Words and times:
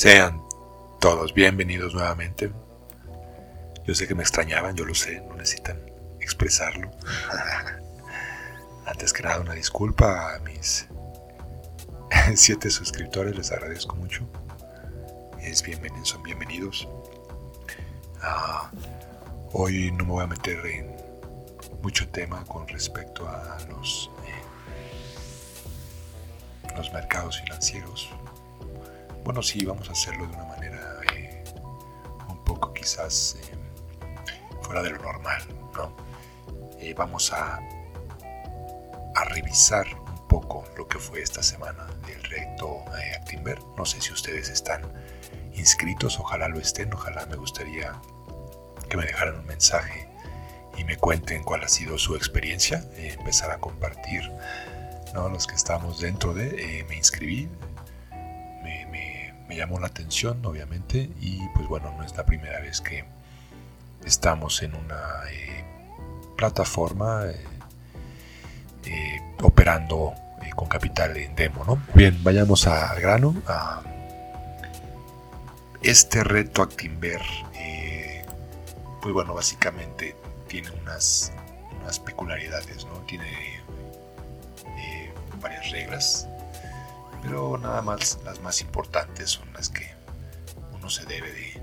Sean 0.00 0.40
todos 0.98 1.34
bienvenidos 1.34 1.92
nuevamente. 1.92 2.50
Yo 3.84 3.94
sé 3.94 4.08
que 4.08 4.14
me 4.14 4.22
extrañaban, 4.22 4.74
yo 4.74 4.86
lo 4.86 4.94
sé, 4.94 5.20
no 5.28 5.34
necesitan 5.34 5.78
expresarlo. 6.20 6.90
Antes 8.86 9.12
que 9.12 9.22
nada, 9.22 9.40
una 9.40 9.52
disculpa 9.52 10.36
a 10.36 10.38
mis 10.38 10.88
siete 12.34 12.70
suscriptores, 12.70 13.36
les 13.36 13.52
agradezco 13.52 13.94
mucho. 13.94 14.26
Es 15.38 15.62
bienvenido, 15.62 16.06
son 16.06 16.22
bienvenidos. 16.22 16.88
Ah, 18.22 18.70
hoy 19.52 19.92
no 19.92 20.06
me 20.06 20.12
voy 20.12 20.24
a 20.24 20.28
meter 20.28 20.64
en 20.64 20.96
mucho 21.82 22.08
tema 22.08 22.42
con 22.46 22.66
respecto 22.68 23.28
a 23.28 23.58
los, 23.68 24.10
eh, 24.26 24.42
los 26.74 26.90
mercados 26.90 27.38
financieros 27.38 28.08
bueno, 29.24 29.42
sí, 29.42 29.64
vamos 29.64 29.88
a 29.88 29.92
hacerlo 29.92 30.26
de 30.26 30.34
una 30.34 30.44
manera 30.44 31.00
eh, 31.14 31.44
un 32.28 32.44
poco 32.44 32.72
quizás 32.72 33.36
eh, 33.40 33.56
fuera 34.62 34.82
de 34.82 34.90
lo 34.90 34.98
normal, 34.98 35.42
¿no? 35.74 35.94
Eh, 36.78 36.94
vamos 36.96 37.32
a, 37.32 37.60
revisar 39.32 39.86
un 39.94 40.26
poco 40.26 40.64
lo 40.76 40.88
que 40.88 40.98
fue 40.98 41.22
esta 41.22 41.40
semana 41.40 41.86
del 42.06 42.20
reto 42.24 42.82
Actimber. 43.16 43.60
No 43.76 43.84
sé 43.84 44.00
si 44.00 44.12
ustedes 44.12 44.48
están 44.48 44.82
inscritos, 45.52 46.18
ojalá 46.18 46.48
lo 46.48 46.58
estén, 46.58 46.92
ojalá 46.92 47.26
me 47.26 47.36
gustaría 47.36 47.92
que 48.88 48.96
me 48.96 49.04
dejaran 49.04 49.36
un 49.36 49.46
mensaje 49.46 50.08
y 50.76 50.82
me 50.82 50.96
cuenten 50.96 51.44
cuál 51.44 51.62
ha 51.62 51.68
sido 51.68 51.96
su 51.96 52.16
experiencia, 52.16 52.84
empezar 52.96 53.52
a 53.52 53.58
compartir, 53.58 54.28
¿no? 55.14 55.28
Los 55.28 55.46
que 55.46 55.54
estamos 55.54 56.00
dentro 56.00 56.34
de, 56.34 56.84
me 56.88 56.96
inscribí, 56.96 57.48
me 59.50 59.56
llamó 59.56 59.80
la 59.80 59.88
atención, 59.88 60.46
obviamente, 60.46 61.10
y 61.20 61.40
pues 61.56 61.66
bueno, 61.66 61.92
no 61.98 62.04
es 62.04 62.16
la 62.16 62.24
primera 62.24 62.60
vez 62.60 62.80
que 62.80 63.04
estamos 64.04 64.62
en 64.62 64.76
una 64.76 65.24
eh, 65.28 65.64
plataforma 66.36 67.24
eh, 67.26 67.44
eh, 68.84 69.20
operando 69.42 70.14
con 70.54 70.68
capital 70.68 71.16
en 71.16 71.34
demo, 71.34 71.64
¿no? 71.64 71.82
Bien, 71.94 72.16
vayamos 72.22 72.68
al 72.68 73.00
grano. 73.00 73.34
A 73.48 73.82
este 75.82 76.22
reto 76.22 76.62
Actimber, 76.62 77.20
pues 79.02 79.12
bueno, 79.12 79.34
básicamente 79.34 80.14
tiene 80.46 80.70
unas 80.82 81.32
peculiaridades, 82.04 82.84
¿no? 82.84 83.00
Tiene 83.00 83.60
varias 85.40 85.70
reglas 85.72 86.29
pero 87.22 87.58
nada 87.58 87.82
más 87.82 88.18
las 88.24 88.40
más 88.40 88.60
importantes 88.60 89.30
son 89.30 89.52
las 89.52 89.68
que 89.68 89.90
uno 90.72 90.88
se 90.88 91.04
debe 91.06 91.30
de, 91.32 91.60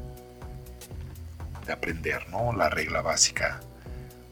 aprender, 1.71 2.29
¿no? 2.29 2.53
La 2.53 2.69
regla 2.69 3.01
básica 3.01 3.59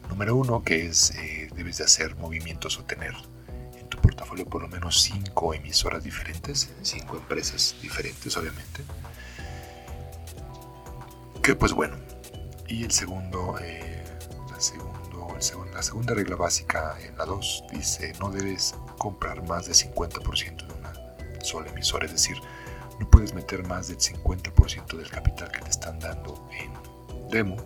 número 0.08 0.36
uno 0.36 0.62
que 0.62 0.86
es 0.86 1.10
eh, 1.16 1.50
debes 1.54 1.76
de 1.76 1.84
hacer 1.84 2.16
movimientos 2.16 2.78
o 2.78 2.84
tener 2.84 3.12
en 3.78 3.86
tu 3.90 3.98
portafolio 3.98 4.46
por 4.46 4.62
lo 4.62 4.68
menos 4.68 5.02
cinco 5.02 5.52
emisoras 5.52 6.02
diferentes, 6.02 6.70
cinco 6.80 7.16
empresas 7.16 7.76
diferentes 7.82 8.34
obviamente. 8.38 8.82
Que 11.42 11.54
pues 11.54 11.72
bueno, 11.74 11.96
y 12.68 12.84
el 12.84 12.90
segundo, 12.90 13.58
eh, 13.60 14.02
la, 14.50 14.60
segundo, 14.60 15.36
la 15.74 15.82
segunda 15.82 16.14
regla 16.14 16.36
básica 16.36 16.96
en 17.02 17.18
la 17.18 17.26
2 17.26 17.64
dice 17.72 18.14
no 18.18 18.30
debes 18.30 18.74
comprar 18.96 19.46
más 19.46 19.66
de 19.66 19.72
50% 19.72 20.65
de 21.46 21.52
sola 21.52 21.70
emisor, 21.70 22.04
es 22.04 22.12
decir, 22.12 22.40
no 22.98 23.08
puedes 23.08 23.32
meter 23.34 23.66
más 23.66 23.88
del 23.88 23.98
50% 23.98 24.96
del 24.96 25.08
capital 25.08 25.50
que 25.52 25.60
te 25.60 25.70
están 25.70 25.98
dando 25.98 26.48
en 26.52 26.72
demo 27.30 27.56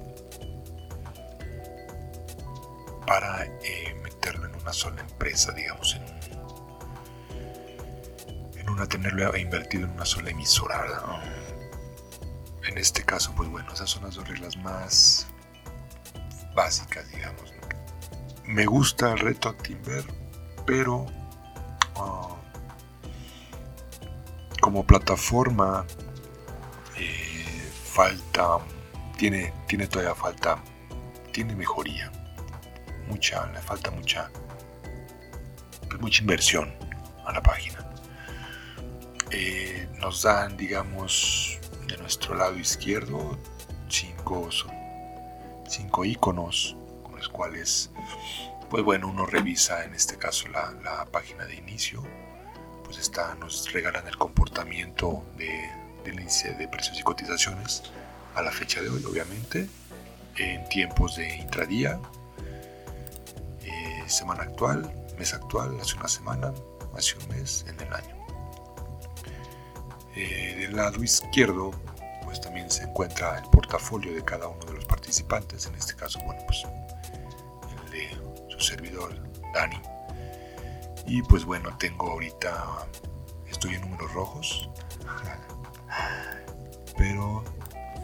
para 3.06 3.44
eh, 3.44 3.98
meterlo 4.02 4.46
en 4.46 4.54
una 4.56 4.72
sola 4.72 5.00
empresa, 5.00 5.52
digamos, 5.52 5.96
en, 5.96 6.04
en 8.58 8.68
una 8.68 8.86
tenerlo 8.86 9.36
invertido 9.36 9.84
en 9.86 9.92
una 9.92 10.04
sola 10.04 10.30
emisora. 10.30 11.20
En 12.68 12.78
este 12.78 13.02
caso, 13.02 13.32
pues 13.36 13.48
bueno, 13.48 13.72
esas 13.72 13.91
son 13.91 14.04
las 14.04 14.14
dos 14.14 14.28
reglas 14.28 14.56
más 14.58 15.26
básicas, 16.54 17.10
digamos. 17.10 17.52
Me 18.44 18.66
gusta 18.66 19.12
el 19.12 19.18
reto 19.18 19.54
Timber, 19.54 20.04
pero 20.66 21.06
ah, 21.97 22.36
como 24.60 24.87
plataforma 24.87 25.87
eh, 26.97 27.71
falta, 27.84 28.59
tiene, 29.16 29.53
tiene 29.66 29.87
todavía 29.87 30.15
falta, 30.15 30.62
tiene 31.32 31.56
mejoría, 31.56 32.12
mucha, 33.09 33.47
le 33.53 33.60
falta 33.60 33.91
mucha, 33.91 34.31
mucha 35.98 36.21
inversión 36.21 36.72
a 37.25 37.32
la 37.32 37.43
página. 37.43 37.78
Eh, 39.31 39.88
nos 39.98 40.22
dan, 40.22 40.56
digamos, 40.56 41.59
de 41.87 41.97
nuestro 41.98 42.34
lado 42.34 42.59
izquierdo 42.59 43.38
cinco, 43.88 44.48
cinco 45.69 46.04
iconos 46.04 46.77
con 47.03 47.16
los 47.16 47.28
cuales, 47.28 47.91
pues 48.69 48.82
bueno, 48.84 49.09
uno 49.09 49.27
revisa 49.27 49.84
en 49.84 49.94
este 49.94 50.16
caso 50.19 50.48
la, 50.48 50.72
la 50.82 51.04
página 51.06 51.44
de 51.44 51.56
inicio 51.56 52.03
pues 52.91 53.11
nos 53.39 53.73
regalan 53.73 54.06
el 54.09 54.17
comportamiento 54.17 55.25
de, 55.37 55.71
del 56.05 56.19
índice 56.19 56.55
de 56.55 56.67
precios 56.67 56.99
y 56.99 57.03
cotizaciones 57.05 57.84
a 58.34 58.43
la 58.43 58.51
fecha 58.51 58.83
de 58.83 58.89
hoy, 58.89 59.05
obviamente, 59.05 59.69
en 60.37 60.69
tiempos 60.69 61.17
de 61.17 61.37
intradía, 61.37 62.01
eh, 63.62 64.03
semana 64.09 64.43
actual, 64.43 64.93
mes 65.19 65.33
actual, 65.34 65.78
hace 65.81 65.97
una 65.97 66.09
semana, 66.09 66.53
hace 66.97 67.17
un 67.19 67.28
mes, 67.28 67.65
en 67.69 67.81
el 67.81 67.93
año. 67.93 68.17
Eh, 70.17 70.57
del 70.59 70.75
lado 70.75 71.03
izquierdo, 71.05 71.71
pues 72.25 72.41
también 72.41 72.69
se 72.72 72.83
encuentra 72.83 73.39
el 73.39 73.45
portafolio 73.51 74.12
de 74.12 74.25
cada 74.25 74.49
uno 74.49 74.65
de 74.67 74.72
los 74.72 74.84
participantes, 74.87 75.67
en 75.67 75.77
este 75.77 75.95
caso, 75.95 76.19
bueno, 76.25 76.43
pues 76.45 76.65
el 77.84 77.91
de 77.93 78.19
su 78.49 78.59
servidor, 78.59 79.15
Dani 79.55 79.81
y 81.06 81.22
pues 81.22 81.44
bueno, 81.44 81.77
tengo 81.78 82.11
ahorita, 82.11 82.87
estoy 83.49 83.75
en 83.75 83.83
números 83.83 84.12
rojos, 84.12 84.71
pero 86.97 87.44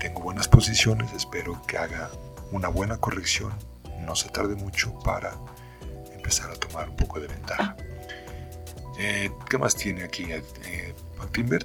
tengo 0.00 0.22
buenas 0.22 0.48
posiciones, 0.48 1.12
espero 1.12 1.60
que 1.66 1.78
haga 1.78 2.10
una 2.52 2.68
buena 2.68 2.98
corrección, 2.98 3.52
no 4.00 4.14
se 4.14 4.28
tarde 4.28 4.54
mucho 4.56 4.98
para 5.00 5.34
empezar 6.12 6.50
a 6.50 6.54
tomar 6.54 6.88
un 6.88 6.96
poco 6.96 7.20
de 7.20 7.28
ventaja. 7.28 7.76
Eh, 8.98 9.30
¿Qué 9.48 9.58
más 9.58 9.76
tiene 9.76 10.04
aquí? 10.04 10.24
Eh, 10.32 10.94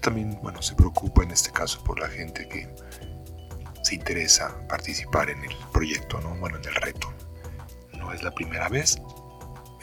también, 0.01 0.37
bueno, 0.41 0.61
se 0.61 0.75
preocupa 0.75 1.23
en 1.23 1.31
este 1.31 1.51
caso 1.51 1.81
por 1.83 1.99
la 1.99 2.09
gente 2.09 2.47
que 2.47 2.67
se 3.83 3.95
interesa 3.95 4.55
participar 4.67 5.29
en 5.29 5.43
el 5.43 5.55
proyecto, 5.71 6.19
¿no? 6.21 6.35
Bueno, 6.35 6.57
en 6.57 6.65
el 6.65 6.75
reto. 6.75 7.13
No 7.97 8.11
es 8.11 8.23
la 8.23 8.31
primera 8.31 8.67
vez, 8.67 9.01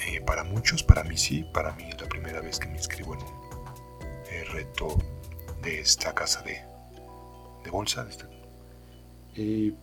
eh, 0.06 0.20
para 0.20 0.44
muchos, 0.44 0.82
para 0.82 1.02
mí 1.02 1.16
sí, 1.16 1.44
para 1.52 1.72
mí 1.72 1.84
es 1.88 2.00
la 2.00 2.08
primera 2.08 2.40
vez 2.40 2.58
que 2.58 2.68
me 2.68 2.76
inscribo 2.76 3.14
en 3.14 3.20
un 3.22 4.26
eh, 4.30 4.44
reto 4.52 4.96
de 5.62 5.80
esta 5.80 6.14
casa 6.14 6.42
de, 6.42 6.62
bolsa. 7.70 8.06
Y 9.34 9.74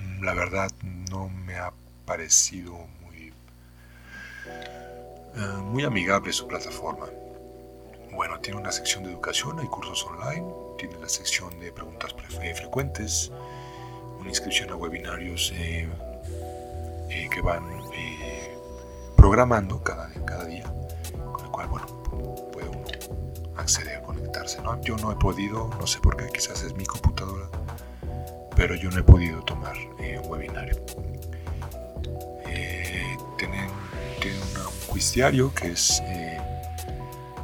mm, 0.00 0.24
la 0.24 0.32
verdad 0.32 0.70
no 1.10 1.28
me 1.28 1.56
ha 1.56 1.72
parecido 2.06 2.72
muy, 3.02 3.34
eh, 4.46 5.46
muy 5.64 5.84
amigable 5.84 6.32
su 6.32 6.46
plataforma. 6.46 7.06
Bueno, 8.12 8.38
tiene 8.40 8.60
una 8.60 8.72
sección 8.72 9.04
de 9.04 9.10
educación, 9.10 9.58
hay 9.58 9.66
cursos 9.66 10.04
online, 10.04 10.46
tiene 10.78 10.98
la 10.98 11.08
sección 11.08 11.58
de 11.58 11.72
preguntas 11.72 12.14
frecuentes, 12.54 13.32
una 14.20 14.28
inscripción 14.28 14.70
a 14.70 14.76
webinarios 14.76 15.52
que 17.30 17.40
van 17.42 17.64
programando 19.22 19.80
cada, 19.84 20.10
cada 20.26 20.46
día, 20.46 20.64
con 21.32 21.44
el 21.44 21.50
cual, 21.52 21.68
bueno, 21.68 21.86
puede 22.50 22.68
uno 22.68 22.82
acceder 23.56 24.02
conectarse. 24.02 24.60
¿no? 24.62 24.80
Yo 24.80 24.96
no 24.96 25.12
he 25.12 25.14
podido, 25.14 25.70
no 25.78 25.86
sé 25.86 26.00
por 26.00 26.16
qué, 26.16 26.26
quizás 26.26 26.64
es 26.64 26.74
mi 26.74 26.84
computadora, 26.84 27.46
pero 28.56 28.74
yo 28.74 28.90
no 28.90 28.98
he 28.98 29.04
podido 29.04 29.40
tomar 29.44 29.76
eh, 30.00 30.20
un 30.20 30.28
webinario. 30.28 30.74
Eh, 32.48 33.16
tienen, 33.38 33.68
un 33.70 34.92
quiz 34.92 35.12
que 35.12 35.68
es, 35.68 36.02
eh, 36.04 36.40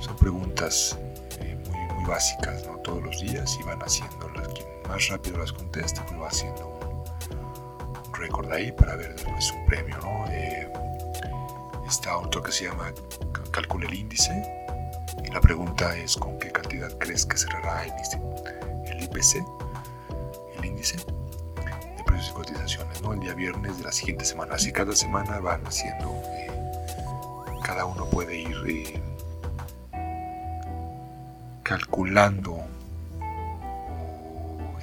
son 0.01 0.17
preguntas 0.17 0.99
muy, 1.39 1.95
muy 1.95 2.05
básicas 2.07 2.67
¿no? 2.67 2.79
todos 2.79 3.05
los 3.05 3.21
días 3.21 3.57
y 3.61 3.63
van 3.63 3.79
haciéndolas. 3.79 4.49
Quien 4.49 4.67
más 4.89 5.07
rápido 5.11 5.39
las 5.39 5.53
conteste, 5.53 6.01
pues 6.09 6.21
va 6.21 6.27
haciendo 6.27 6.67
un, 6.67 7.99
un 8.05 8.15
récord 8.15 8.51
ahí 8.51 8.73
para 8.73 8.97
ver 8.97 9.15
después 9.15 9.53
un 9.53 9.65
premio. 9.65 9.97
¿no? 9.99 10.78
Está 11.89 12.17
otro 12.17 12.43
que 12.43 12.53
se 12.53 12.65
llama 12.65 12.93
Calcula 13.51 13.87
el 13.87 13.95
índice. 13.95 14.31
Y 15.25 15.31
la 15.31 15.41
pregunta 15.41 15.97
es 15.97 16.17
con 16.17 16.39
qué 16.39 16.51
cantidad 16.53 16.97
crees 16.99 17.27
que 17.27 17.37
cerrará 17.37 17.85
el, 17.85 17.93
el 18.87 19.03
IPC, 19.05 19.45
el 20.59 20.65
índice 20.65 20.97
de 20.99 22.05
precios 22.05 22.31
y 22.31 22.35
cotizaciones, 22.35 23.03
¿no? 23.03 23.13
El 23.13 23.21
día 23.21 23.35
viernes 23.35 23.79
de 23.79 23.85
la 23.85 23.93
siguiente 23.93 24.25
semana. 24.25 24.55
Así 24.55 24.73
cada 24.73 24.95
semana 24.95 25.41
van 25.41 25.67
haciendo, 25.67 26.23
eh, 26.27 26.51
cada 27.65 27.85
uno 27.85 28.05
puede 28.07 28.37
ir 28.37 28.57
eh, 28.67 29.03
calculando 31.63 32.65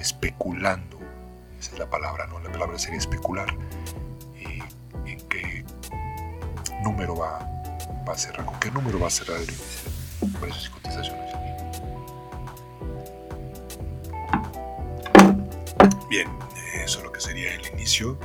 especulando, 0.06 0.98
esa 1.58 1.72
es 1.72 1.78
la 1.78 1.90
palabra, 1.90 2.26
¿no? 2.28 2.38
La 2.38 2.50
palabra 2.52 2.78
sería 2.78 2.98
especular, 2.98 3.48
número 6.86 7.16
va, 7.16 7.38
a 8.06 8.16
cerrar, 8.16 8.46
con 8.46 8.60
qué 8.60 8.70
número 8.70 9.00
va 9.00 9.08
a 9.08 9.10
cerrar 9.10 9.38
el 9.38 9.50
índice 9.50 9.90
de 10.20 10.38
precios 10.38 10.68
y 10.68 10.70
cotizaciones. 10.70 11.34
Bien, 16.08 16.28
eso 16.84 16.98
es 16.98 17.04
lo 17.04 17.10
que 17.10 17.20
sería 17.20 17.52
el 17.54 17.66
inicio. 17.72 18.16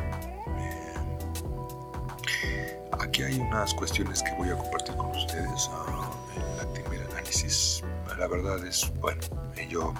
Eh, 2.43 2.79
aquí 2.99 3.23
hay 3.23 3.39
unas 3.39 3.73
cuestiones 3.73 4.21
que 4.21 4.31
voy 4.33 4.49
a 4.49 4.55
compartir 4.55 4.95
con 4.95 5.09
ustedes 5.09 5.67
uh, 5.67 6.05
en 6.35 6.59
el 6.59 6.67
primer 6.83 7.07
análisis. 7.11 7.83
La 8.19 8.27
verdad 8.27 8.63
es, 8.63 8.93
bueno, 8.99 9.21
yo 9.67 9.91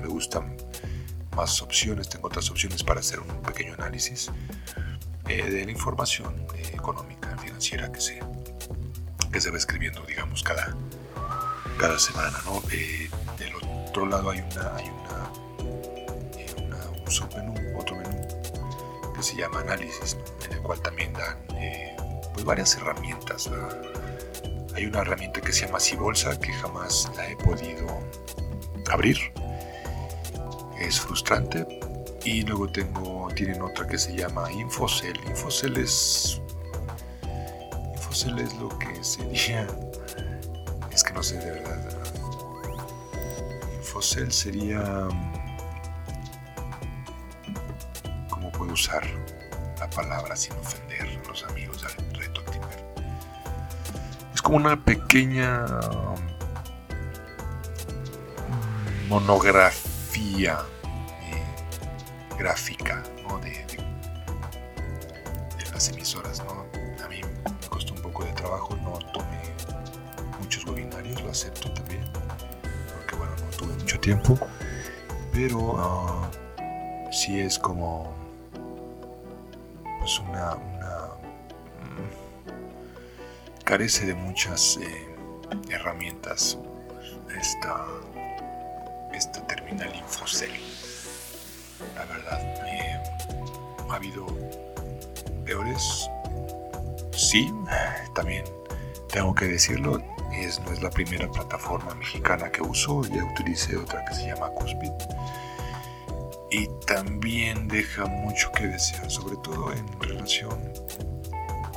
me 0.00 0.06
gustan 0.06 0.56
más 1.36 1.60
opciones, 1.60 2.08
tengo 2.08 2.28
otras 2.28 2.50
opciones 2.50 2.82
para 2.82 3.00
hacer 3.00 3.20
un 3.20 3.42
pequeño 3.42 3.74
análisis 3.74 4.30
eh, 5.28 5.50
de 5.50 5.64
la 5.66 5.70
información 5.70 6.46
eh, 6.54 6.70
económica, 6.72 7.25
financiera 7.56 7.90
que 7.90 8.00
se, 8.00 8.20
que 9.32 9.40
se 9.40 9.50
va 9.50 9.56
escribiendo, 9.56 10.02
digamos, 10.02 10.42
cada, 10.42 10.76
cada 11.78 11.98
semana. 11.98 12.36
¿no? 12.44 12.62
Eh, 12.70 13.08
del 13.38 13.52
otro 13.88 14.06
lado 14.06 14.30
hay 14.30 14.40
una, 14.40 14.76
hay 14.76 14.90
una, 14.90 16.66
una 16.66 16.90
un 16.90 17.10
submenú, 17.10 17.54
otro 17.78 17.96
menú 17.96 18.28
que 19.14 19.22
se 19.22 19.36
llama 19.36 19.60
análisis, 19.60 20.18
en 20.44 20.52
el 20.52 20.60
cual 20.60 20.80
también 20.82 21.14
dan 21.14 21.38
pues 22.34 22.44
varias 22.44 22.76
herramientas. 22.76 23.50
Hay 24.74 24.84
una 24.84 25.00
herramienta 25.00 25.40
que 25.40 25.52
se 25.54 25.64
llama 25.64 25.80
Cibolsa 25.80 26.38
que 26.38 26.52
jamás 26.52 27.10
la 27.16 27.26
he 27.30 27.36
podido 27.36 27.86
abrir 28.90 29.16
es 30.78 31.00
frustrante. 31.00 31.66
Y 32.22 32.42
luego 32.42 32.68
tengo, 32.68 33.28
tienen 33.34 33.62
otra 33.62 33.86
que 33.86 33.96
se 33.96 34.14
llama 34.14 34.52
Infocel. 34.52 35.16
Infocel 35.28 35.78
es, 35.78 36.42
Es 38.16 38.54
lo 38.54 38.70
que 38.78 39.04
sería, 39.04 39.66
es 40.90 41.04
que 41.04 41.12
no 41.12 41.22
sé 41.22 41.36
de 41.36 41.50
verdad. 41.50 42.02
Infocel 43.76 44.32
sería, 44.32 44.82
¿cómo 48.30 48.50
puedo 48.52 48.72
usar 48.72 49.04
la 49.78 49.90
palabra 49.90 50.34
sin 50.34 50.54
ofender 50.54 51.02
a 51.02 51.28
los 51.28 51.44
amigos 51.44 51.82
del 51.82 52.14
reto? 52.14 52.42
Es 54.32 54.40
como 54.40 54.56
una 54.56 54.82
pequeña 54.82 55.66
monografía 59.10 60.60
gráfica 62.38 63.02
de, 63.42 63.66
las 65.70 65.90
emisoras. 65.90 66.40
A 66.40 66.44
no 68.76 68.98
tomé 69.12 69.54
muchos 70.40 70.64
webinarios, 70.66 71.22
lo 71.22 71.30
acepto 71.30 71.70
también, 71.72 72.04
porque 72.94 73.16
bueno, 73.16 73.32
no 73.36 73.56
tuve 73.56 73.74
mucho 73.74 74.00
tiempo, 74.00 74.38
pero 75.32 76.30
si 77.12 77.26
sí 77.26 77.40
es 77.40 77.58
como 77.58 78.12
pues 80.00 80.18
una, 80.20 80.56
mm, 80.56 80.88
carece 83.64 84.06
de 84.06 84.14
muchas 84.14 84.78
eh, 84.78 85.14
herramientas 85.68 86.58
esta, 87.38 87.84
esta 89.12 89.46
terminal 89.46 89.94
Infocel 89.94 90.50
la 91.94 92.04
verdad. 92.04 92.40
Eh, 92.66 93.02
ha 93.88 93.94
habido 93.94 94.26
peores, 95.44 96.08
sí, 97.12 97.52
también 98.14 98.44
tengo 99.16 99.34
que 99.34 99.46
decirlo, 99.46 99.98
es, 100.30 100.60
no 100.60 100.72
es 100.72 100.82
la 100.82 100.90
primera 100.90 101.26
plataforma 101.30 101.94
mexicana 101.94 102.50
que 102.50 102.60
uso, 102.60 103.00
ya 103.04 103.24
utilicé 103.24 103.74
otra 103.74 104.04
que 104.04 104.14
se 104.14 104.26
llama 104.26 104.50
Cuspid. 104.50 104.92
Y 106.50 106.68
también 106.86 107.66
deja 107.66 108.04
mucho 108.04 108.52
que 108.52 108.66
desear, 108.66 109.10
sobre 109.10 109.36
todo 109.38 109.72
en 109.72 110.00
relación 110.02 110.60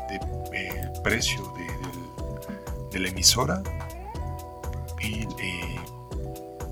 del 0.10 0.20
eh, 0.52 0.92
precio 1.02 1.42
de, 1.56 2.90
de, 2.92 3.00
la 3.00 3.08
emisora 3.08 3.64
y 5.00 5.22
eh, 5.42 5.80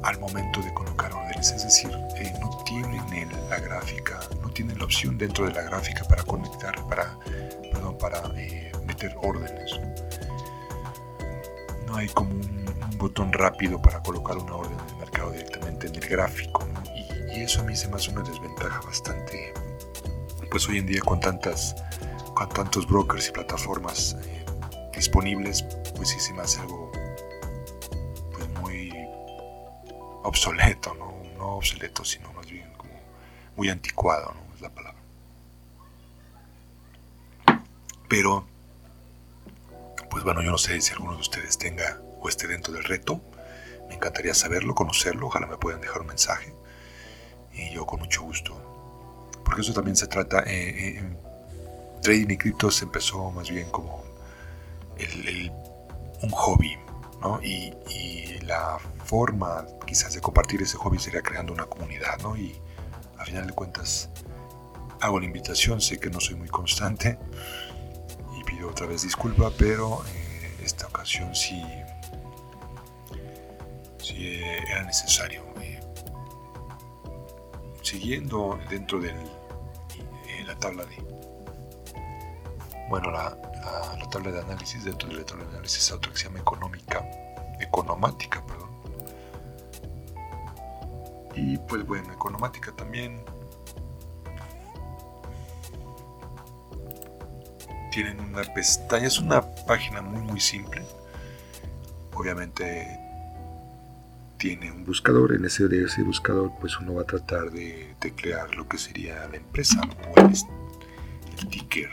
al 0.03 0.19
momento 0.19 0.61
de 0.61 0.73
colocar 0.73 1.13
órdenes. 1.13 1.49
Es 1.51 1.63
decir, 1.63 1.91
eh, 2.17 2.33
no 2.41 2.61
tienen 2.65 3.31
la 3.49 3.59
gráfica, 3.59 4.19
no 4.41 4.49
tienen 4.49 4.77
la 4.79 4.83
opción 4.83 5.17
dentro 5.17 5.45
de 5.45 5.53
la 5.53 5.61
gráfica 5.61 6.03
para 6.03 6.23
conectar, 6.23 6.75
para, 6.89 7.17
perdón, 7.71 7.97
para 7.97 8.21
eh, 8.35 8.69
meter 8.85 9.15
órdenes. 9.21 9.79
No 11.97 12.01
hay 12.01 12.09
como 12.09 12.29
un, 12.29 12.97
botón 12.99 13.33
rápido 13.33 13.81
para 13.81 14.03
colocar 14.03 14.37
una 14.37 14.53
orden 14.53 14.77
en 14.79 14.89
el 14.89 14.95
mercado 14.97 15.31
directamente 15.31 15.87
en 15.87 15.95
el 15.95 16.07
gráfico. 16.07 16.63
Y, 17.33 17.41
eso 17.41 17.61
a 17.61 17.63
mí 17.63 17.75
se 17.75 17.87
me 17.87 17.95
hace 17.95 18.11
una 18.11 18.21
desventaja 18.21 18.81
bastante, 18.81 19.51
pues 20.51 20.69
hoy 20.69 20.77
en 20.77 20.85
día 20.85 21.01
con 21.01 21.19
tantas, 21.19 21.75
con 22.35 22.49
tantos 22.49 22.85
brokers 22.87 23.29
y 23.29 23.31
plataformas 23.31 24.15
eh, 24.21 24.45
disponibles, 24.95 25.63
pues 25.95 26.09
sí 26.09 26.19
se 26.19 26.33
me 26.33 26.43
hace 26.43 26.61
algo 26.61 26.91
pues 28.31 28.47
muy 28.59 28.93
obsoleto, 30.21 30.93
¿no? 30.93 31.15
No 31.35 31.55
obsoleto, 31.55 32.05
sino 32.05 32.31
más 32.33 32.45
bien 32.45 32.71
como 32.77 32.93
muy 33.55 33.69
anticuado, 33.69 34.35
¿no? 34.35 34.53
Es 34.53 34.61
la 34.61 34.69
palabra. 34.69 35.01
Pero, 38.07 38.45
pues 40.09 40.23
bueno, 40.23 40.41
yo 40.41 40.51
no 40.51 40.57
sé 40.57 40.79
si 40.81 40.93
alguno 40.93 41.13
de 41.13 41.21
ustedes 41.21 41.57
tenga 41.57 42.01
o 42.19 42.29
esté 42.29 42.47
dentro 42.47 42.73
del 42.73 42.83
reto. 42.83 43.21
Me 43.87 43.95
encantaría 43.95 44.33
saberlo, 44.33 44.75
conocerlo. 44.75 45.27
Ojalá 45.27 45.47
me 45.47 45.57
puedan 45.57 45.81
dejar 45.81 46.01
un 46.01 46.07
mensaje. 46.07 46.53
Y 47.53 47.73
yo 47.73 47.85
con 47.85 47.99
mucho 47.99 48.23
gusto. 48.23 48.55
Porque 49.45 49.61
eso 49.61 49.73
también 49.73 49.95
se 49.95 50.07
trata. 50.07 50.43
Eh, 50.45 50.97
eh 50.97 51.17
trading 52.01 52.29
y 52.29 52.37
criptos 52.37 52.81
empezó 52.81 53.31
más 53.31 53.49
bien 53.49 53.69
como 53.69 54.03
un 56.21 56.29
hobby. 56.31 56.77
¿no? 57.21 57.41
Y, 57.41 57.73
y 57.89 58.39
la 58.41 58.77
forma 59.03 59.65
quizás 59.85 60.13
de 60.13 60.21
compartir 60.21 60.61
ese 60.61 60.77
hobby 60.77 60.99
sería 60.99 61.21
creando 61.21 61.53
una 61.53 61.65
comunidad, 61.65 62.19
¿no? 62.21 62.37
Y 62.37 62.55
a 63.17 63.25
final 63.25 63.47
de 63.47 63.53
cuentas 63.53 64.09
hago 65.01 65.19
la 65.19 65.25
invitación, 65.25 65.81
sé 65.81 65.99
que 65.99 66.09
no 66.09 66.19
soy 66.19 66.35
muy 66.35 66.47
constante 66.47 67.17
otra 68.67 68.87
vez 68.87 69.03
disculpa, 69.03 69.51
pero 69.57 70.03
eh, 70.05 70.57
esta 70.63 70.87
ocasión 70.87 71.33
sí, 71.35 71.61
sí 73.99 74.15
eh, 74.17 74.59
era 74.69 74.83
necesario. 74.83 75.43
Eh, 75.61 75.79
siguiendo 77.81 78.59
dentro 78.69 78.99
de 78.99 79.13
la 80.45 80.55
tabla 80.59 80.85
de 80.85 80.95
bueno 82.89 83.11
la, 83.11 83.37
la, 83.97 84.09
tabla 84.09 84.31
de 84.31 84.39
análisis 84.39 84.83
dentro 84.85 85.09
de 85.09 85.15
la 85.15 85.25
tabla 85.25 85.43
de 85.45 85.51
análisis 85.51 85.91
otra 85.91 86.11
que 86.11 86.17
se 86.17 86.27
económica 86.27 87.05
economática 87.59 88.45
perdón 88.45 88.67
y 91.37 91.57
pues 91.57 91.85
bueno, 91.85 92.11
economática 92.11 92.71
también. 92.75 93.21
Tienen 97.97 98.19
una 98.19 98.43
pestaña, 98.43 99.07
es 99.07 99.17
una 99.17 99.41
página 99.65 100.03
muy 100.03 100.21
muy 100.21 100.39
simple. 100.39 100.83
Obviamente 102.13 102.95
tiene 104.37 104.71
un 104.71 104.85
buscador, 104.85 105.33
en 105.33 105.45
ese, 105.45 105.67
de 105.67 105.85
ese 105.85 106.03
buscador 106.03 106.51
pues 106.59 106.77
uno 106.79 106.93
va 106.93 107.01
a 107.01 107.05
tratar 107.05 107.49
de 107.49 107.95
teclear 107.97 108.53
lo 108.53 108.69
que 108.69 108.77
sería 108.77 109.27
la 109.29 109.37
empresa 109.37 109.81
o 110.15 110.19
el, 110.19 110.31
el 111.39 111.47
ticker 111.49 111.89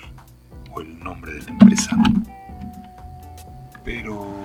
o 0.74 0.82
el 0.82 0.98
nombre 1.02 1.32
de 1.32 1.40
la 1.40 1.48
empresa. 1.52 1.96
Pero 3.82 4.42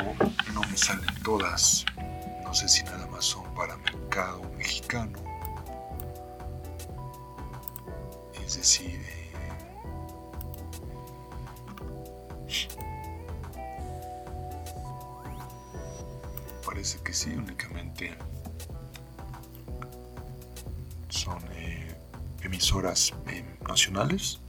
no 0.53 0.61
me 0.61 0.77
salen 0.77 1.13
todas 1.25 1.85
no 2.41 2.53
sé 2.53 2.69
si 2.69 2.83
nada 2.85 3.05
más 3.07 3.25
son 3.25 3.43
para 3.53 3.75
mercado 3.75 4.49
mexicano. 4.57 5.19
Es 8.45 8.55
decir, 8.55 9.18
parece 16.79 16.99
que 17.03 17.11
sí, 17.11 17.31
únicamente 17.31 18.17
emisoras 22.41 23.13
eh, 23.27 23.43
nacionales. 23.67 24.39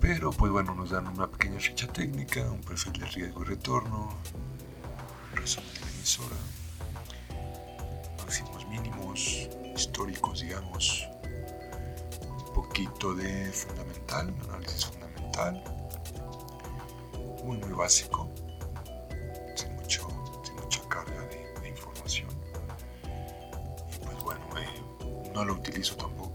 Pero 0.00 0.30
pues 0.30 0.50
bueno, 0.50 0.74
nos 0.74 0.88
dan 0.88 1.06
una 1.06 1.26
pequeña 1.26 1.60
ficha 1.60 1.86
técnica, 1.86 2.50
un 2.50 2.62
perfil 2.62 2.94
de 2.94 3.06
riesgo 3.06 3.42
y 3.42 3.44
retorno, 3.44 4.14
resumen 5.34 5.74
de 5.74 5.80
la 5.80 5.90
emisora, 5.90 6.36
máximos 8.18 8.66
mínimos, 8.66 9.48
históricos 9.76 10.40
digamos, 10.40 11.06
un 12.22 12.54
poquito 12.54 13.14
de 13.14 13.52
fundamental, 13.52 14.34
análisis 14.48 14.86
fundamental, 14.86 15.62
muy 17.44 17.58
muy 17.58 17.72
básico, 17.72 18.33
no 25.34 25.44
lo 25.44 25.54
utilizo 25.54 25.96
tampoco 25.96 26.34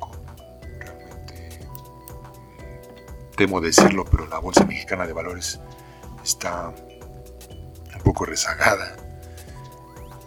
temo 3.39 3.61
decirlo, 3.61 4.03
pero 4.03 4.27
la 4.27 4.37
Bolsa 4.37 4.65
Mexicana 4.65 5.07
de 5.07 5.13
Valores 5.13 5.61
está 6.21 6.73
un 7.95 8.01
poco 8.03 8.25
rezagada. 8.25 8.97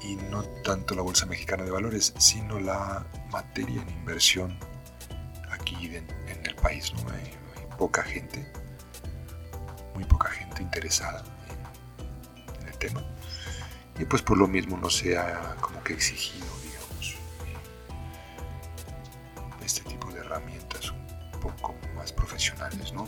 Y 0.00 0.16
no 0.16 0.42
tanto 0.64 0.94
la 0.94 1.02
Bolsa 1.02 1.26
Mexicana 1.26 1.62
de 1.62 1.70
Valores, 1.70 2.14
sino 2.16 2.58
la 2.58 3.04
materia 3.30 3.82
en 3.82 3.90
inversión 3.90 4.58
aquí 5.50 5.94
en, 5.94 6.06
el 6.42 6.54
país. 6.54 6.90
¿no? 6.94 7.00
Hay, 7.10 7.34
poca 7.76 8.02
gente, 8.02 8.50
muy 9.92 10.04
poca 10.04 10.30
gente 10.30 10.62
interesada 10.62 11.22
en, 12.62 12.66
el 12.66 12.78
tema. 12.78 13.04
Y 13.98 14.06
pues 14.06 14.22
por 14.22 14.38
lo 14.38 14.48
mismo 14.48 14.78
no 14.78 14.88
se 14.88 15.18
ha 15.18 15.54
como 15.60 15.84
que 15.84 15.92
exigido, 15.92 16.46
¿no? 22.92 23.06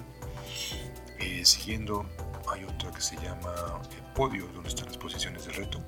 Eh, 1.18 1.44
siguiendo, 1.44 2.06
hay 2.48 2.64
otra 2.64 2.92
que 2.92 3.00
se 3.00 3.16
llama 3.16 3.52
el 3.90 4.12
podio, 4.14 4.46
donde 4.54 4.68
están 4.68 4.86
las 4.86 4.96
posiciones 4.96 5.44
de 5.46 5.52
reto. 5.52 5.80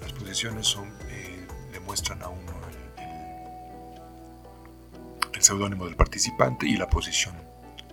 Las 0.00 0.12
posiciones 0.12 0.66
son, 0.66 0.88
eh, 1.08 1.46
demuestran 1.72 2.22
a 2.22 2.28
uno 2.28 2.52
el, 5.34 5.42
seudónimo 5.42 5.84
del 5.84 5.96
participante 5.96 6.66
y 6.66 6.76
la 6.76 6.88
posición 6.88 7.36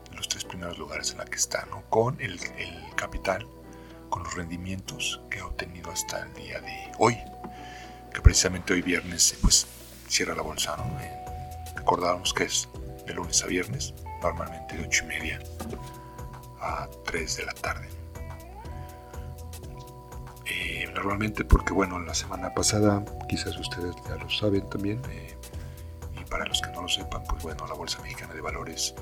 de 0.09 0.15
los 0.15 0.29
tres 0.29 0.45
primeros 0.45 0.77
lugares 0.77 1.11
en 1.11 1.17
la 1.17 1.25
que 1.25 1.35
está, 1.35 1.65
¿no? 1.65 1.83
Con 1.89 2.19
el, 2.21 2.39
capital, 2.95 3.45
con 4.09 4.23
los 4.23 4.33
rendimientos 4.33 5.21
que 5.29 5.39
ha 5.39 5.45
obtenido 5.45 5.91
hasta 5.91 6.21
el 6.23 6.33
día 6.33 6.61
de 6.61 6.91
hoy, 6.99 7.17
que 8.13 8.21
precisamente 8.21 8.73
hoy 8.73 8.81
viernes, 8.81 9.37
pues 9.41 9.67
cierra 10.07 10.33
la 10.35 10.41
bolsa, 10.41 10.77
¿no? 10.77 10.99
Eh, 11.01 11.73
recordábamos 11.75 12.33
que 12.33 12.45
es 12.45 12.69
de 13.05 13.13
lunes 13.13 13.43
a 13.43 13.47
viernes, 13.47 13.93
normalmente 14.21 14.77
de 14.77 14.85
8 14.85 15.03
y 15.03 15.07
media 15.07 15.39
a 16.61 16.87
3 17.05 17.37
de 17.37 17.45
la 17.45 17.53
tarde. 17.53 17.89
Eh, 20.45 20.89
normalmente 20.93 21.45
porque 21.45 21.73
bueno, 21.73 21.99
la 21.99 22.13
semana 22.13 22.53
pasada, 22.53 23.03
quizás 23.27 23.57
ustedes 23.57 23.95
ya 24.07 24.15
lo 24.15 24.29
saben 24.29 24.69
también, 24.69 25.01
eh, 25.09 25.35
y 26.19 26.23
para 26.25 26.45
los 26.45 26.61
que 26.61 26.71
no 26.71 26.81
lo 26.81 26.89
sepan, 26.89 27.23
pues 27.29 27.43
bueno, 27.43 27.65
la 27.67 27.73
Bolsa 27.73 28.01
Mexicana 28.01 28.33
de 28.33 28.41
Valores 28.41 28.93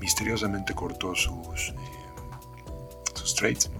misteriosamente 0.00 0.74
cortó 0.74 1.14
sus, 1.14 1.70
eh, 1.70 1.74
sus 3.14 3.34
trades, 3.34 3.70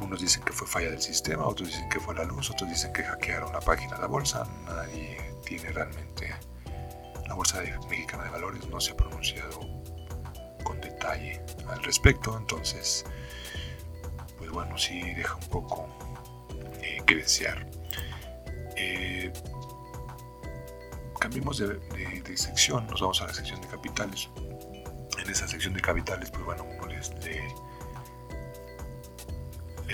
unos 0.00 0.20
dicen 0.20 0.42
que 0.42 0.52
fue 0.52 0.66
falla 0.66 0.90
del 0.90 1.00
sistema, 1.00 1.46
otros 1.46 1.68
dicen 1.68 1.88
que 1.88 2.00
fue 2.00 2.14
la 2.14 2.24
luz, 2.24 2.50
otros 2.50 2.68
dicen 2.68 2.92
que 2.92 3.02
hackearon 3.02 3.52
la 3.52 3.60
página 3.60 3.96
de 3.96 4.02
la 4.02 4.06
bolsa. 4.06 4.46
Nadie 4.64 5.18
tiene 5.44 5.70
realmente 5.70 6.34
la 7.34 7.38
Bolsa 7.38 7.62
Mexicana 7.90 8.22
de 8.22 8.30
Valores 8.30 8.64
no 8.68 8.80
se 8.80 8.92
ha 8.92 8.96
pronunciado 8.96 9.58
con 10.62 10.80
detalle 10.80 11.42
al 11.68 11.82
respecto, 11.82 12.38
entonces, 12.38 13.04
pues 14.38 14.52
bueno, 14.52 14.78
sí 14.78 15.00
deja 15.14 15.34
un 15.34 15.48
poco 15.48 15.88
eh, 16.80 17.02
que 17.04 17.16
desear. 17.16 17.68
Eh, 18.76 19.32
cambiemos 21.18 21.58
de, 21.58 22.36
sección, 22.36 22.86
nos 22.86 23.00
vamos 23.00 23.20
a 23.20 23.26
la 23.26 23.34
sección 23.34 23.60
de 23.62 23.66
capitales. 23.66 24.28
En 25.18 25.28
esa 25.28 25.48
sección 25.48 25.74
de 25.74 25.80
capitales, 25.80 26.30
pues 26.30 26.44
bueno, 26.44 26.62
uno 26.62 26.86
les, 26.86 27.10
le, 27.24 27.40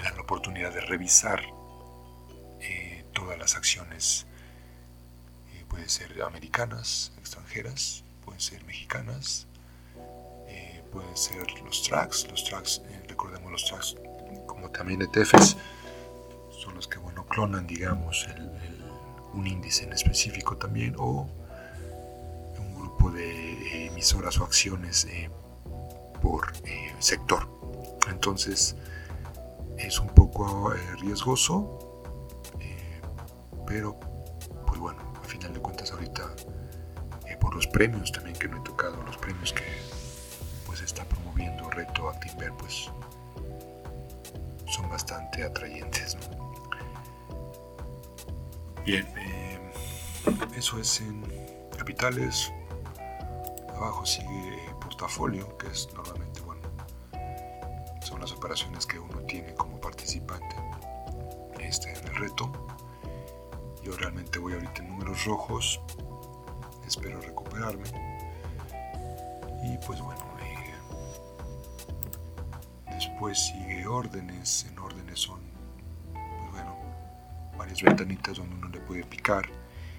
dan 0.02 0.14
la 0.14 0.20
oportunidad 0.20 0.74
de 0.74 0.82
revisar 0.82 1.40
eh, 2.60 3.06
todas 3.14 3.38
las 3.38 3.56
acciones 3.56 4.26
pueden 5.70 5.88
ser 5.88 6.20
americanas, 6.22 7.12
extranjeras, 7.30 8.02
pueden 8.24 8.40
ser 8.40 8.64
mexicanas, 8.64 9.46
eh, 10.48 10.82
pueden 10.90 11.16
ser 11.16 11.46
los 11.64 11.80
tracks, 11.84 12.26
los 12.28 12.42
tracks, 12.42 12.82
eh, 12.88 13.02
recordemos 13.08 13.52
los 13.52 13.64
tracks 13.66 13.96
como 14.48 14.68
también 14.70 15.02
ETFs, 15.02 15.56
son 16.50 16.74
los 16.74 16.88
que 16.88 16.98
bueno 16.98 17.24
clonan 17.26 17.68
digamos 17.68 18.26
un 19.32 19.46
índice 19.46 19.84
en 19.84 19.92
específico 19.92 20.56
también 20.56 20.96
o 20.98 21.28
un 22.58 22.74
grupo 22.74 23.12
de 23.12 23.86
emisoras 23.86 24.40
o 24.40 24.44
acciones 24.44 25.04
eh, 25.04 25.30
por 26.20 26.52
sector. 26.98 27.48
Entonces 28.08 28.74
es 29.78 30.00
un 30.00 30.08
poco 30.08 30.74
riesgoso, 31.00 32.02
pero 33.68 34.00
final 35.28 35.54
de 35.54 35.60
cuentas 35.60 35.92
ahorita 35.92 36.28
los 37.52 37.66
premios 37.66 38.12
también 38.12 38.36
que 38.36 38.48
me 38.48 38.58
he 38.58 38.60
tocado, 38.60 39.02
los 39.04 39.16
premios 39.18 39.52
que 39.52 39.64
pues 40.66 40.80
está 40.82 41.04
promoviendo 41.04 41.68
Reto 41.70 42.08
Actinver 42.08 42.52
pues 42.58 42.90
son 44.66 44.88
bastante 44.88 45.42
atrayentes. 45.44 46.16
Bien, 48.84 49.06
eh, 49.16 49.58
eso 50.56 50.78
es 50.78 51.00
en 51.00 51.22
capitales. 51.76 52.52
Abajo 53.74 54.04
sigue 54.04 54.58
portafolio, 54.80 55.56
que 55.58 55.68
es 55.68 55.88
normalmente, 55.94 56.40
bueno, 56.40 56.60
son 58.02 58.20
las 58.20 58.32
operaciones 58.32 58.86
que 58.86 58.98
uno 58.98 59.20
tiene 59.20 59.54
como 59.54 59.80
participante 59.80 60.56
este, 61.60 61.92
en 61.92 62.06
el 62.08 62.14
reto. 62.16 62.50
Yo 63.82 63.96
realmente 63.96 64.38
voy 64.38 64.54
ahorita 64.54 64.82
en 64.82 64.90
números 64.90 65.24
rojos. 65.24 65.80
Espero 66.90 67.20
recuperarme. 67.20 67.84
Y 69.62 69.78
pues 69.86 70.00
bueno, 70.00 70.20
eh, 70.42 70.74
después 72.90 73.38
sigue 73.38 73.86
órdenes. 73.86 74.66
En 74.68 74.76
órdenes 74.76 75.20
son, 75.20 75.38
pues 76.12 76.50
bueno, 76.50 76.76
varias 77.56 77.80
ventanitas 77.80 78.38
donde 78.38 78.56
uno 78.56 78.68
le 78.70 78.80
puede 78.80 79.04
picar 79.04 79.48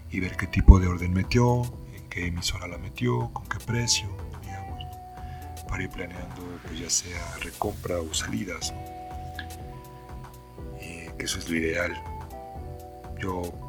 y 0.10 0.19
ver 0.19 0.36
qué 0.36 0.48
tipo 0.48 0.81
de 0.81 0.88
orden 0.88 1.13
metió, 1.13 1.62
en 1.95 2.10
qué 2.10 2.27
emisora 2.27 2.67
la 2.67 2.77
metió, 2.77 3.31
con 3.31 3.48
qué 3.48 3.60
precio, 3.60 4.10
digamos, 4.41 4.83
para 5.69 5.83
ir 5.83 5.89
planeando 5.91 6.41
pues 6.67 6.77
ya 6.77 6.89
sea 6.89 7.38
recompra 7.39 8.00
o 8.00 8.13
salidas. 8.13 8.74
Eh, 10.81 11.10
que 11.17 11.24
eso 11.24 11.39
es 11.39 11.50
lo 11.50 11.55
ideal. 11.55 11.93
Yo 13.17 13.60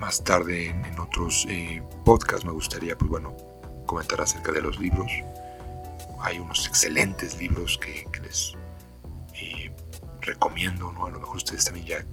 más 0.00 0.24
tarde 0.24 0.70
en, 0.70 0.98
otros 0.98 1.46
eh, 1.48 1.82
podcasts 2.04 2.44
me 2.44 2.52
gustaría, 2.52 2.96
pues 2.96 3.10
bueno, 3.10 3.36
comentar 3.86 4.20
acerca 4.20 4.50
de 4.50 4.62
los 4.62 4.80
libros. 4.80 5.12
Hay 6.20 6.38
unos 6.38 6.66
excelentes 6.66 7.38
libros 7.38 7.78
que, 7.78 8.06
les 8.22 8.54
eh, 9.34 9.70
recomiendo, 10.22 10.90
¿no? 10.92 11.06
A 11.06 11.10
lo 11.10 11.20
mejor 11.20 11.36
ustedes 11.36 11.66
también 11.66 11.86
ya 11.86 12.04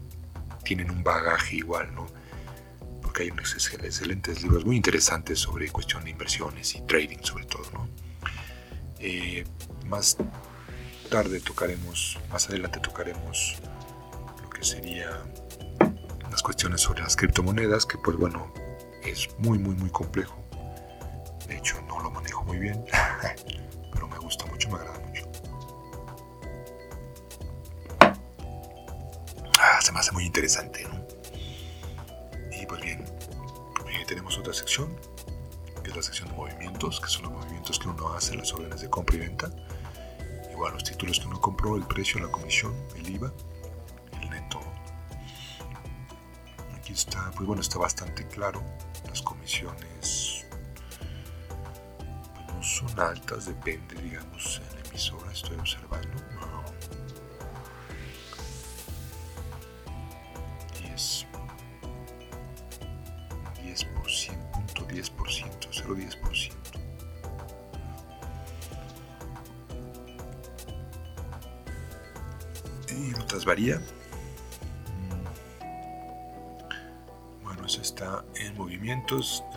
tienen 0.64 0.92
un 0.92 1.02
bagaje 1.02 1.56
igual, 1.56 1.94
¿no? 1.96 2.08
Porque 3.02 3.24
hay 3.24 3.32
unos 3.32 3.54
excelentes 3.54 4.44
libros 4.44 4.66
muy 4.66 4.76
interesantes 4.76 5.40
sobre 5.40 5.70
cuestión 5.70 6.04
de 6.04 6.12
inversiones 6.12 6.76
y 6.76 6.82
trading 6.82 7.20
sobre 7.24 7.46
todo, 7.46 7.64
¿no? 7.74 7.88
Eh, 9.00 9.46
más 9.86 10.18
tarde 11.10 11.40
tocaremos, 11.40 12.20
más 12.30 12.50
adelante 12.50 12.80
tocaremos 12.82 13.56
lo 14.44 14.50
que 14.50 14.64
sería 14.66 15.22
cuestiones 16.44 16.82
sobre 16.82 17.02
las 17.02 17.16
criptomonedas, 17.16 17.86
que 17.86 17.98
pues 17.98 18.18
bueno, 18.18 18.52
es 19.04 19.30
muy, 19.40 19.58
muy, 19.58 19.76
muy 19.76 19.90
complejo. 19.90 20.36
De 21.48 21.58
hecho, 21.58 21.82
no 21.88 22.00
lo 22.00 22.12
manejo 22.12 22.44
muy 22.44 22.58
bien, 22.60 22.84
pero 23.94 24.08
me 24.08 24.18
gusta 24.18 24.46
mucho, 24.46 24.70
me 24.70 24.76
agrada 24.76 25.00
mucho. 25.00 25.32
Ah, 29.60 29.80
se 29.82 29.92
me 29.92 30.00
hace 30.00 30.12
muy 30.12 30.26
interesante. 30.26 30.86
Y 32.52 32.66
pues 32.66 32.82
bien, 32.82 33.06
eh, 33.90 34.06
tenemos 34.08 34.38
otra 34.38 34.54
sección, 34.54 34.96
que 35.84 35.90
es 35.90 35.96
la 35.96 36.04
sección 36.04 36.30
de 36.30 36.36
movimientos, 36.36 37.00
que 37.00 37.08
son 37.08 37.24
los 37.24 37.32
movimientos 37.32 37.80
que 37.80 37.88
uno 37.88 38.14
hace, 38.14 38.36
las 38.36 38.52
órdenes 38.54 38.82
de 38.82 38.90
compra 38.90 39.16
y 39.16 39.20
venta. 39.20 39.50
Igual 40.52 40.74
los 40.74 40.84
títulos 40.84 41.20
que 41.20 41.28
uno 41.28 41.40
compró, 41.40 41.76
el 41.76 41.84
precio, 41.84 42.20
la 42.20 42.32
comisión, 42.32 42.74
el 42.96 43.10
IVA 43.10 43.32
está, 46.94 47.32
pues 47.32 47.46
bueno, 47.46 47.62
está 47.62 47.80
bastante 47.80 48.26
claro. 48.28 48.64
Las 49.08 49.22
comisiones 49.22 50.46
pues 52.36 52.48
no 52.48 52.64
son 52.64 53.00
altas, 53.00 53.46
depende, 53.46 53.96
digamos, 54.02 54.62
en 54.64 54.76
la 54.76 54.90
emisora, 54.90 55.32
estoy 55.32 55.58
observando. 55.58 56.10
10, 60.82 61.26
10%, 63.64 64.52
punto 64.52 64.88
10%, 64.88 65.70
0,10%. 65.72 66.54
Y 72.90 73.12
notas 73.12 73.46
varía. 73.46 73.82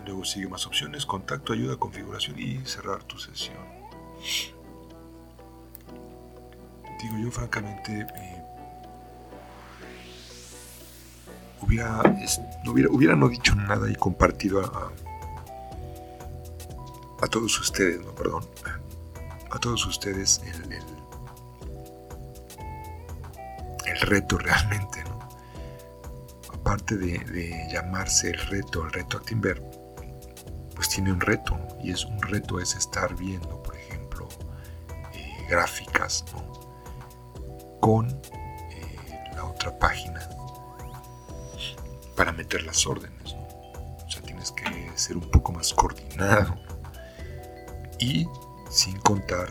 Luego 0.05 0.23
sigue 0.23 0.47
más 0.47 0.65
opciones, 0.65 1.05
contacto, 1.05 1.53
ayuda, 1.53 1.75
configuración 1.77 2.39
y 2.39 2.65
cerrar 2.65 3.03
tu 3.03 3.17
sesión. 3.17 3.57
Digo 7.01 7.17
yo 7.23 7.31
francamente, 7.31 8.05
eh, 8.15 8.43
hubiera, 11.61 12.01
no 12.63 12.71
hubiera, 12.71 13.15
no 13.15 13.27
dicho 13.29 13.55
nada 13.55 13.89
y 13.89 13.95
compartido 13.95 14.61
a, 14.61 14.91
a, 17.21 17.27
todos 17.27 17.59
ustedes, 17.59 17.99
no, 18.05 18.13
perdón, 18.13 18.45
a 19.49 19.59
todos 19.59 19.85
ustedes 19.85 20.41
el, 20.45 20.73
el, 20.73 20.81
reto 24.01 24.37
realmente. 24.37 25.10
Parte 26.71 26.95
de, 26.95 27.67
llamarse 27.69 28.29
el 28.29 28.39
reto, 28.47 28.85
el 28.85 28.93
reto 28.93 29.17
Actinver, 29.17 29.61
pues 30.73 30.87
tiene 30.87 31.11
un 31.11 31.19
reto, 31.19 31.59
y 31.83 31.91
es 31.91 32.05
un 32.05 32.21
reto 32.21 32.61
es 32.61 32.75
estar 32.77 33.13
viendo, 33.13 33.61
por 33.61 33.75
ejemplo, 33.75 34.29
eh, 35.13 35.47
gráficas 35.49 36.23
con 37.81 38.07
eh, 38.07 39.31
la 39.35 39.43
otra 39.43 39.77
página 39.77 40.21
para 42.15 42.31
meter 42.31 42.63
las 42.63 42.87
órdenes. 42.87 43.33
O 44.05 44.09
sea, 44.09 44.21
tienes 44.21 44.53
que 44.53 44.63
ser 44.95 45.17
un 45.17 45.29
poco 45.29 45.51
más 45.51 45.73
coordinado 45.73 46.55
y 47.99 48.29
sin 48.69 48.97
contar 49.01 49.49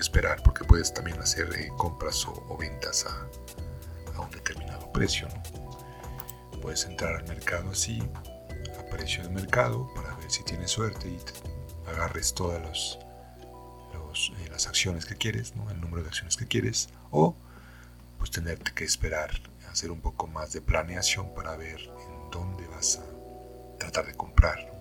esperar 0.00 0.42
porque 0.42 0.64
puedes 0.64 0.92
también 0.92 1.18
hacer 1.20 1.48
eh, 1.56 1.70
compras 1.76 2.26
o, 2.26 2.56
ventas 2.58 3.06
a, 3.06 4.20
un 4.20 4.30
determinado 4.30 4.90
precio. 4.92 5.28
Puedes 6.60 6.84
entrar 6.84 7.14
al 7.14 7.28
mercado 7.28 7.70
así, 7.70 8.02
a 8.78 8.90
precio 8.90 9.22
de 9.22 9.28
mercado, 9.28 9.88
para 9.94 10.14
ver 10.16 10.30
si 10.30 10.42
tienes 10.42 10.72
suerte 10.72 11.08
y 11.08 11.18
agarres 11.88 12.34
todas 12.34 12.60
los, 12.60 12.98
eh, 14.40 14.48
las 14.50 14.66
acciones 14.66 15.06
que 15.06 15.14
quieres, 15.14 15.54
el 15.70 15.80
número 15.80 16.02
de 16.02 16.08
acciones 16.08 16.36
que 16.36 16.48
quieres, 16.48 16.88
o 17.12 17.36
pues 18.18 18.32
tenerte 18.32 18.72
que 18.74 18.84
esperar, 18.84 19.30
hacer 19.70 19.92
un 19.92 20.00
poco 20.00 20.26
más 20.26 20.52
de 20.52 20.60
planeación 20.60 21.32
para 21.34 21.56
ver 21.56 21.78
en 21.80 22.30
dónde 22.32 22.66
vas 22.66 22.98
a 22.98 23.78
tratar 23.78 24.06
de 24.06 24.14
comprar. 24.14 24.72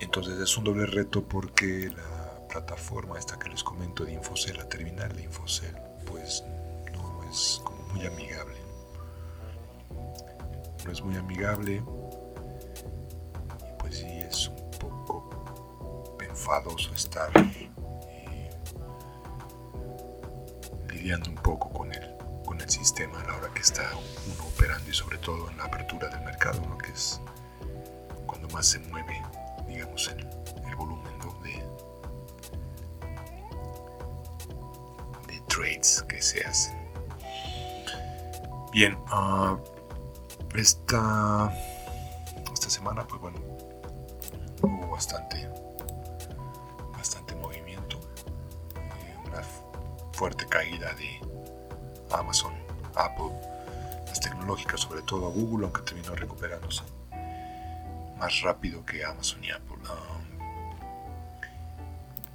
Entonces 0.00 0.38
es 0.38 0.56
un 0.56 0.64
doble 0.64 0.86
reto 0.86 1.26
porque 1.26 1.90
la 1.94 2.19
plataforma 2.50 3.18
esta 3.18 3.38
que 3.38 3.48
les 3.48 3.62
comento 3.62 4.04
de 4.04 4.12
Infocel, 4.12 4.56
la 4.56 4.68
terminal 4.68 5.14
de 5.14 5.22
Infocel, 5.22 5.74
pues 6.06 6.44
no 6.92 7.22
es 7.30 7.60
como 7.64 7.80
muy 7.88 8.04
amigable. 8.06 8.56
No 10.84 10.92
es 10.92 11.02
muy 11.02 11.16
amigable 11.16 11.76
y 11.76 11.82
pues 13.78 13.98
sí 13.98 14.06
es 14.06 14.48
un 14.48 14.70
poco 14.78 16.16
enfadoso 16.20 16.92
estar 16.94 17.30
eh, 17.36 17.70
lidiando 20.88 21.30
un 21.30 21.36
poco 21.36 21.70
con 21.70 21.92
el, 21.92 22.16
con 22.44 22.60
el 22.60 22.68
sistema 22.68 23.20
a 23.20 23.26
la 23.26 23.36
hora 23.36 23.54
que 23.54 23.60
está 23.60 23.88
uno 23.92 24.48
operando 24.48 24.90
y 24.90 24.94
sobre 24.94 25.18
todo 25.18 25.50
en 25.50 25.58
la 25.58 25.64
apertura 25.64 26.08
del 26.08 26.22
mercado, 26.22 26.60
¿no? 26.66 26.76
que 26.78 26.90
es 26.90 27.20
cuando 28.26 28.48
más 28.48 28.66
se 28.66 28.78
mueve, 28.80 29.22
digamos, 29.68 30.08
el, 30.08 30.26
el 30.66 30.76
volumen 30.76 30.99
que 35.80 36.20
se 36.20 36.44
hacen. 36.44 36.78
Bien, 38.72 38.94
uh, 39.12 39.58
esta, 40.54 41.52
esta 42.52 42.68
semana, 42.68 43.06
pues 43.06 43.20
bueno, 43.20 43.38
hubo 44.62 44.90
bastante, 44.90 45.48
bastante 46.92 47.34
movimiento, 47.36 47.98
eh, 48.76 49.16
una 49.26 49.42
fuerte 50.12 50.46
caída 50.46 50.92
de 50.94 51.18
Amazon, 52.14 52.52
Apple, 52.94 53.30
las 54.06 54.20
tecnológicas, 54.20 54.80
sobre 54.80 55.00
todo 55.02 55.30
Google, 55.30 55.64
aunque 55.64 55.82
terminó 55.82 56.14
recuperándose 56.14 56.82
más 58.18 58.42
rápido 58.42 58.84
que 58.84 59.02
Amazon 59.02 59.42
y 59.42 59.50
Apple. 59.50 59.76
Um, 59.76 60.40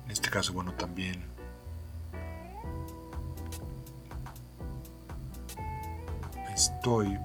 en 0.06 0.12
este 0.12 0.32
caso, 0.32 0.52
bueno, 0.52 0.74
también 0.74 1.35
voy 6.86 7.18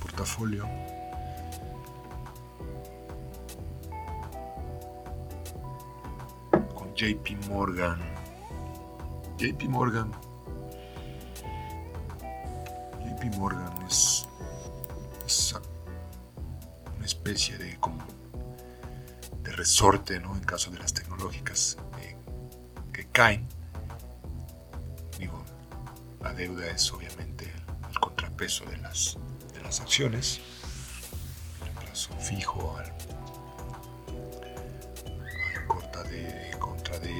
portafolio. 0.00 0.64
Con 6.74 6.94
JP 6.94 7.46
Morgan. 7.48 8.00
JP 9.38 9.62
Morgan. 9.68 10.10
JP 13.04 13.36
Morgan 13.36 13.72
es, 13.86 14.26
una 16.96 17.06
especie 17.06 17.58
de 17.58 17.76
como 17.78 18.02
de 19.42 19.52
resorte 19.52 20.18
¿no? 20.20 20.34
en 20.34 20.42
caso 20.42 20.70
de 20.70 20.78
las 20.78 20.92
tecnológicas 20.94 21.78
eh, 22.00 22.16
que 22.92 23.06
caen 23.06 23.46
deuda 26.38 26.70
es 26.70 26.92
obviamente 26.92 27.52
el 27.90 27.98
contrapeso 27.98 28.64
de 28.66 28.76
las, 28.76 29.18
de 29.52 29.60
las 29.60 29.80
acciones, 29.80 30.40
el 31.66 31.70
plazo 31.72 32.14
fijo 32.20 32.76
al, 32.78 32.94
corta 35.66 36.04
de, 36.04 36.56
contra 36.60 36.96
de, 37.00 37.12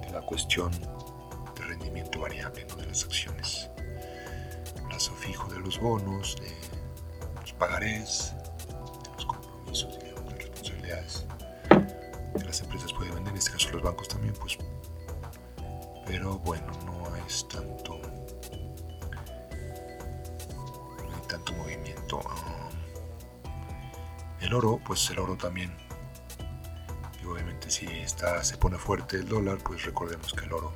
de, 0.00 0.10
la 0.10 0.22
cuestión 0.22 0.72
de 0.72 1.62
rendimiento 1.62 2.20
variable 2.20 2.64
de 2.64 2.86
las 2.86 3.04
acciones, 3.04 3.68
el 4.76 4.82
plazo 4.84 5.12
fijo 5.16 5.52
de 5.52 5.60
los 5.60 5.78
bonos, 5.78 6.36
de 6.40 6.54
los 7.38 7.52
pagarés, 7.52 8.32
de 8.66 9.10
los 9.12 9.26
compromisos, 9.26 9.98
de 9.98 10.10
las 10.10 10.32
responsabilidades 10.38 11.26
que 11.68 12.44
las 12.44 12.62
empresas 12.62 12.94
pueden 12.94 13.14
vender, 13.14 13.32
en 13.32 13.38
este 13.38 13.50
caso 13.50 13.68
los 13.72 13.82
bancos 13.82 14.08
también, 14.08 14.32
pues 14.40 14.56
pero 16.06 16.38
bueno, 16.38 16.66
no 16.84 17.16
es 17.26 17.46
tanto, 17.48 17.98
no 20.98 21.14
hay 21.14 21.26
tanto 21.28 21.52
movimiento. 21.54 22.20
Ah, 22.28 22.68
el 24.40 24.52
oro, 24.54 24.80
pues 24.84 25.08
el 25.10 25.18
oro 25.18 25.36
también. 25.36 25.74
Y 27.22 27.26
obviamente 27.26 27.70
si 27.70 27.86
está, 27.86 28.42
se 28.44 28.56
pone 28.56 28.76
fuerte 28.78 29.16
el 29.16 29.28
dólar, 29.28 29.58
pues 29.64 29.84
recordemos 29.84 30.32
que 30.32 30.44
el 30.44 30.52
oro 30.52 30.72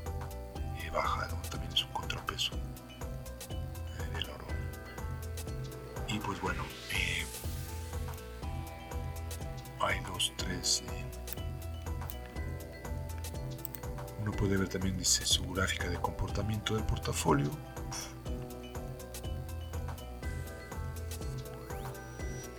su 15.08 15.44
gráfica 15.52 15.88
de 15.88 15.96
comportamiento 15.96 16.74
del 16.74 16.84
portafolio. 16.84 17.50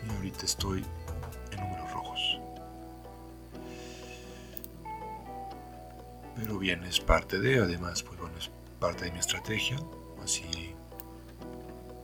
Y 0.05 0.15
ahorita 0.15 0.45
estoy 0.45 0.85
en 1.51 1.59
números 1.59 1.91
rojos. 1.91 2.39
Pero 6.35 6.57
bien, 6.57 6.83
es 6.83 6.99
parte 6.99 7.39
de, 7.39 7.59
además, 7.59 8.01
pues 8.03 8.19
bueno, 8.19 8.38
es 8.38 8.49
parte 8.79 9.05
de 9.05 9.12
mi 9.12 9.19
estrategia. 9.19 9.77
Así 10.23 10.75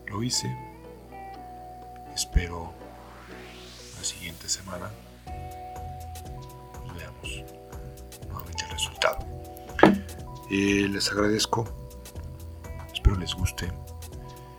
lo 0.07 0.21
hice. 0.21 0.55
Espero 2.13 2.73
la 3.97 4.03
siguiente 4.03 4.47
semana 4.47 4.89
resultado. 7.25 7.64
Les 10.49 11.11
agradezco, 11.11 11.65
espero 12.93 13.15
les 13.15 13.33
guste. 13.33 13.71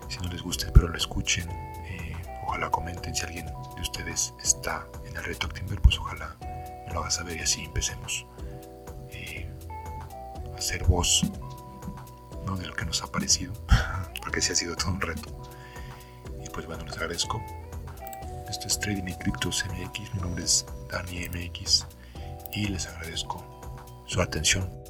Si 0.09 0.19
no 0.19 0.29
les 0.29 0.43
gusta, 0.43 0.67
espero 0.67 0.89
lo 0.89 0.97
escuchen. 0.97 1.49
Eh, 1.51 2.17
ojalá 2.45 2.71
comenten 2.71 3.15
si 3.15 3.25
alguien 3.25 3.47
de 3.47 3.81
ustedes 3.81 4.35
está 4.43 4.87
en 5.05 5.17
el 5.17 5.25
reto 5.25 5.47
Actimber, 5.47 5.81
pues 5.81 5.99
ojalá 5.99 6.37
me 6.41 6.93
lo 6.93 7.01
haga 7.01 7.11
saber 7.11 7.37
y 7.37 7.41
así 7.41 7.65
empecemos 7.65 8.27
eh, 9.11 9.49
a 10.53 10.59
hacer 10.59 10.85
voz 10.85 11.23
de 12.59 12.67
lo 12.67 12.75
que 12.75 12.85
nos 12.85 13.03
ha 13.03 13.07
parecido, 13.07 13.53
porque 14.23 14.41
sí 14.41 14.53
ha 14.53 14.57
sido 14.57 14.75
todo 14.77 14.91
un 14.91 15.01
reto. 15.01 15.29
Y 16.45 16.49
pues 16.51 16.67
bueno, 16.67 16.85
les 16.85 16.97
agradezco. 16.97 17.41
Esto 18.49 18.67
es 18.67 18.79
Trading 18.81 19.09
y 19.09 19.15
Criptos 19.19 19.65
MX, 19.67 20.15
mi 20.15 20.21
nombre 20.21 20.45
es 20.45 20.65
Dani 20.91 21.29
MX 21.29 21.87
y 22.53 22.69
les 22.69 22.87
agradezco 22.87 23.45
su 24.07 24.21
atención. 24.21 24.86